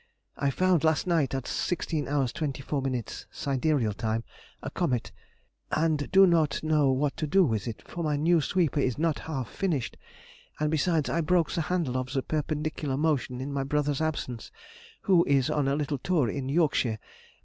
[0.35, 4.23] I found last night, at 16^h 24ʹ sidereal time,
[4.63, 5.11] a comet,
[5.71, 9.19] and do not know what to do with it, for my new sweeper is not
[9.29, 9.97] half finished;
[10.59, 14.51] and besides, I broke the handle of the perpendicular motion in my brother's absence
[15.01, 16.97] (who is on a little tour into Yorkshire).